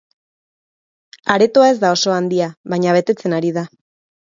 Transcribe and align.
Aretoa 1.35 1.69
ez 1.75 1.77
da 1.85 1.95
oso 1.99 2.17
handia, 2.17 2.51
baina 2.77 3.01
betetzen 3.01 3.41
ari 3.41 3.59
da! 3.61 3.71